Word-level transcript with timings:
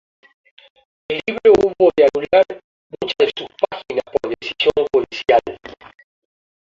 El 1.11 1.19
libro 1.27 1.51
hubo 1.59 1.91
de 1.95 2.07
anular 2.11 2.43
muchas 2.99 3.17
de 3.19 3.31
sus 3.37 3.47
páginas 3.69 4.03
por 4.19 4.35
decisión 4.35 4.73
judicial. 4.95 5.41